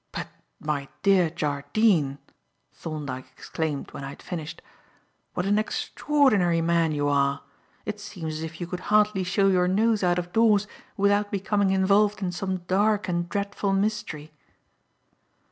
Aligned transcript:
"But 0.11 0.29
my 0.59 0.87
dear 1.03 1.29
Jardine!" 1.29 2.17
Thorndyke 2.73 3.27
exclaimed 3.37 3.91
when 3.91 4.03
I 4.03 4.09
had 4.09 4.23
finished, 4.23 4.63
"what 5.35 5.45
an 5.45 5.59
extraordinary 5.59 6.59
man 6.59 6.91
you 6.91 7.07
are! 7.07 7.43
It 7.85 7.99
seems 7.99 8.37
as 8.39 8.41
if 8.41 8.59
you 8.59 8.65
could 8.65 8.79
hardly 8.89 9.23
show 9.23 9.47
your 9.47 9.67
nose 9.67 10.01
out 10.01 10.17
of 10.17 10.33
doors 10.33 10.65
without 10.97 11.29
becoming 11.29 11.69
involved 11.69 12.23
in 12.23 12.31
some 12.31 12.61
dark 12.67 13.07
and 13.07 13.29
dreadful 13.29 13.73
mystery." 13.73 14.31